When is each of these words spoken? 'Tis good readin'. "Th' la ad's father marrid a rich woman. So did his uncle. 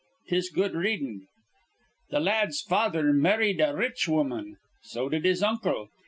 'Tis 0.29 0.49
good 0.49 0.73
readin'. 0.73 1.27
"Th' 2.09 2.13
la 2.19 2.31
ad's 2.31 2.59
father 2.61 3.13
marrid 3.13 3.59
a 3.61 3.75
rich 3.77 4.07
woman. 4.07 4.57
So 4.81 5.09
did 5.09 5.25
his 5.25 5.43
uncle. 5.43 5.89